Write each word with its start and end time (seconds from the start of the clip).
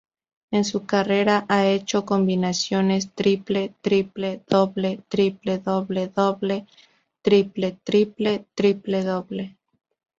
En 0.49 0.65
su 0.65 0.87
carrera 0.87 1.45
ha 1.47 1.67
hecho 1.67 2.05
combinaciones 2.05 3.11
triple-triple-doble, 3.13 5.01
triple-doble-doble, 5.07 6.65
triple-triple, 7.21 8.45
triple-doble. 8.55 9.55